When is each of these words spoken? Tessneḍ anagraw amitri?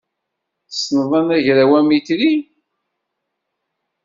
Tessneḍ 0.67 1.11
anagraw 1.19 1.71
amitri? 1.79 2.33